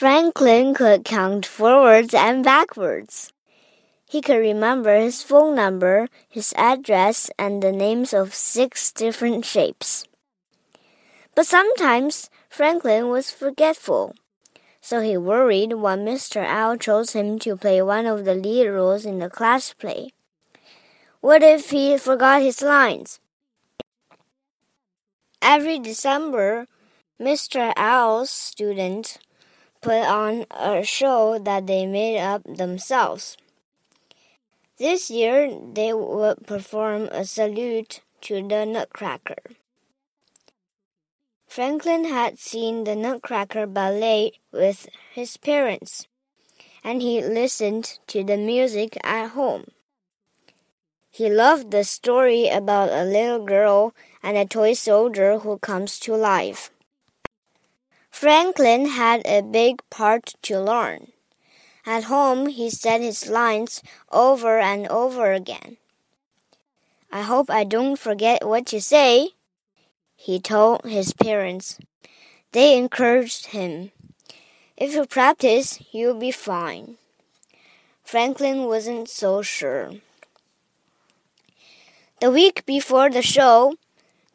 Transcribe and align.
Franklin 0.00 0.72
could 0.72 1.04
count 1.04 1.44
forwards 1.44 2.14
and 2.14 2.42
backwards. 2.42 3.34
He 4.08 4.22
could 4.22 4.38
remember 4.38 4.96
his 4.96 5.22
phone 5.22 5.54
number, 5.54 6.08
his 6.26 6.54
address, 6.56 7.28
and 7.38 7.62
the 7.62 7.70
names 7.70 8.14
of 8.14 8.32
six 8.32 8.92
different 8.92 9.44
shapes. 9.44 10.04
But 11.34 11.44
sometimes 11.44 12.30
Franklin 12.48 13.10
was 13.10 13.30
forgetful, 13.30 14.14
so 14.80 15.02
he 15.02 15.18
worried 15.18 15.74
when 15.74 16.06
Mr. 16.06 16.46
Owl 16.46 16.78
chose 16.78 17.12
him 17.12 17.38
to 17.40 17.58
play 17.58 17.82
one 17.82 18.06
of 18.06 18.24
the 18.24 18.34
lead 18.34 18.68
roles 18.68 19.04
in 19.04 19.18
the 19.18 19.28
class 19.28 19.74
play. 19.74 20.14
What 21.20 21.42
if 21.42 21.68
he 21.68 21.98
forgot 21.98 22.40
his 22.40 22.62
lines? 22.62 23.20
Every 25.42 25.78
December, 25.78 26.68
Mr. 27.20 27.74
Owl's 27.76 28.30
students 28.30 29.18
put 29.80 30.04
on 30.04 30.46
a 30.50 30.82
show 30.82 31.38
that 31.38 31.66
they 31.66 31.86
made 31.86 32.18
up 32.20 32.42
themselves. 32.44 33.36
This 34.78 35.10
year, 35.10 35.50
they 35.74 35.92
would 35.92 36.46
perform 36.46 37.08
a 37.12 37.24
salute 37.24 38.00
to 38.22 38.46
the 38.46 38.64
Nutcracker. 38.64 39.42
Franklin 41.46 42.04
had 42.04 42.38
seen 42.38 42.84
the 42.84 42.94
Nutcracker 42.94 43.66
ballet 43.66 44.32
with 44.52 44.88
his 45.12 45.36
parents, 45.36 46.06
and 46.84 47.02
he 47.02 47.20
listened 47.20 47.98
to 48.06 48.22
the 48.22 48.36
music 48.36 48.96
at 49.04 49.30
home. 49.30 49.64
He 51.10 51.28
loved 51.28 51.72
the 51.72 51.84
story 51.84 52.48
about 52.48 52.88
a 52.90 53.04
little 53.04 53.44
girl 53.44 53.94
and 54.22 54.36
a 54.36 54.46
toy 54.46 54.74
soldier 54.74 55.40
who 55.40 55.58
comes 55.58 55.98
to 56.00 56.14
life. 56.14 56.70
Franklin 58.20 58.84
had 58.84 59.22
a 59.24 59.40
big 59.40 59.80
part 59.88 60.34
to 60.42 60.60
learn. 60.60 61.12
At 61.86 62.04
home, 62.04 62.48
he 62.48 62.68
said 62.68 63.00
his 63.00 63.30
lines 63.30 63.82
over 64.12 64.58
and 64.58 64.86
over 64.88 65.32
again. 65.32 65.78
I 67.10 67.22
hope 67.22 67.48
I 67.48 67.64
don't 67.64 67.98
forget 67.98 68.46
what 68.46 68.74
you 68.74 68.80
say, 68.80 69.30
he 70.16 70.38
told 70.38 70.84
his 70.84 71.14
parents. 71.14 71.78
They 72.52 72.76
encouraged 72.76 73.56
him. 73.56 73.90
If 74.76 74.92
you 74.92 75.06
practice, 75.06 75.80
you'll 75.90 76.20
be 76.20 76.30
fine. 76.30 76.98
Franklin 78.04 78.64
wasn't 78.64 79.08
so 79.08 79.40
sure. 79.40 79.92
The 82.20 82.30
week 82.30 82.66
before 82.66 83.08
the 83.08 83.22
show, 83.22 83.76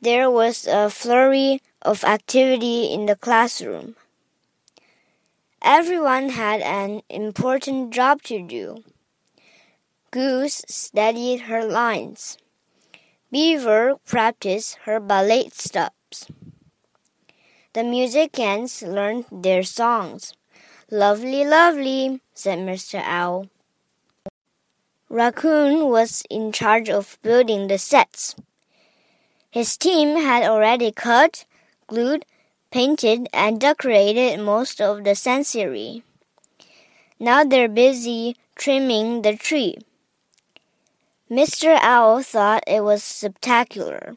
there 0.00 0.30
was 0.30 0.68
a 0.68 0.88
flurry 0.88 1.60
of 1.82 2.04
activity 2.04 2.92
in 2.92 3.06
the 3.06 3.16
classroom. 3.16 3.96
Everyone 5.60 6.30
had 6.30 6.60
an 6.60 7.02
important 7.08 7.92
job 7.92 8.22
to 8.22 8.40
do. 8.42 8.82
Goose 10.10 10.62
studied 10.68 11.42
her 11.42 11.64
lines. 11.64 12.36
Beaver 13.30 13.96
practiced 14.04 14.76
her 14.84 15.00
ballet 15.00 15.48
steps. 15.52 16.26
The 17.72 17.84
musicians 17.84 18.82
learned 18.82 19.24
their 19.32 19.62
songs. 19.62 20.34
Lovely, 20.90 21.44
lovely, 21.44 22.20
said 22.34 22.58
Mr. 22.58 23.00
Owl. 23.02 23.48
Raccoon 25.08 25.88
was 25.88 26.22
in 26.28 26.52
charge 26.52 26.90
of 26.90 27.18
building 27.22 27.68
the 27.68 27.78
sets. 27.78 28.34
His 29.50 29.78
team 29.78 30.16
had 30.16 30.42
already 30.42 30.92
cut, 30.92 31.46
glued, 31.86 32.24
painted, 32.70 33.28
and 33.32 33.60
decorated 33.60 34.40
most 34.40 34.80
of 34.80 35.04
the 35.04 35.14
sanctuary. 35.14 36.02
Now 37.20 37.44
they're 37.44 37.68
busy 37.68 38.36
trimming 38.56 39.22
the 39.22 39.36
tree. 39.36 39.76
Mr. 41.30 41.78
Owl 41.80 42.22
thought 42.22 42.64
it 42.66 42.84
was 42.84 43.02
spectacular. 43.02 44.16